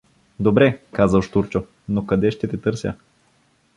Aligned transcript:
—Добре— 0.39 0.79
казал 0.91 1.21
Щурчо,— 1.21 1.65
но 1.89 2.05
къде 2.05 2.31
ще 2.31 2.47
те 2.47 2.61
търся? 2.61 2.93